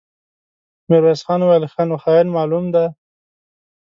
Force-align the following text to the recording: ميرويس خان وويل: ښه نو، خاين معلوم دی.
ميرويس 0.89 1.21
خان 1.25 1.41
وويل: 1.43 1.63
ښه 1.73 1.83
نو، 1.89 1.95
خاين 2.03 2.27
معلوم 2.35 2.65
دی. 2.75 2.85